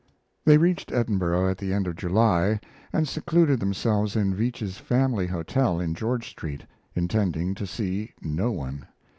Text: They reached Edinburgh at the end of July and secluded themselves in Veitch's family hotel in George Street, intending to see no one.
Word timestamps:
They 0.45 0.57
reached 0.57 0.91
Edinburgh 0.91 1.51
at 1.51 1.59
the 1.59 1.71
end 1.75 1.85
of 1.85 1.95
July 1.95 2.59
and 2.91 3.07
secluded 3.07 3.59
themselves 3.59 4.15
in 4.15 4.33
Veitch's 4.33 4.77
family 4.79 5.27
hotel 5.27 5.79
in 5.79 5.93
George 5.93 6.27
Street, 6.27 6.63
intending 6.95 7.53
to 7.53 7.67
see 7.67 8.13
no 8.19 8.49
one. 8.51 8.87